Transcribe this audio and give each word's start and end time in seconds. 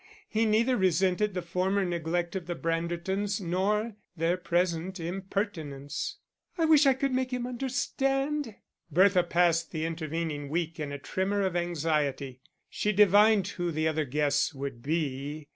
He 0.27 0.45
neither 0.47 0.77
resented 0.77 1.35
the 1.35 1.43
former 1.43 1.85
neglect 1.85 2.35
of 2.35 2.47
the 2.47 2.55
Brandertons 2.55 3.39
nor 3.39 3.93
their 4.17 4.35
present 4.35 4.99
impertinence. 4.99 6.17
"I 6.57 6.65
wish 6.65 6.87
I 6.87 6.95
could 6.95 7.13
make 7.13 7.29
him 7.29 7.45
understand." 7.45 8.55
Bertha 8.91 9.21
passed 9.21 9.71
the 9.71 9.85
intervening 9.85 10.49
week 10.49 10.79
in 10.79 10.91
a 10.91 10.97
tremor 10.97 11.41
of 11.43 11.55
anxiety. 11.55 12.41
She 12.67 12.91
divined 12.91 13.47
who 13.49 13.69
the 13.69 13.87
other 13.87 14.05
guests 14.05 14.55
would 14.55 14.81
be. 14.81 15.49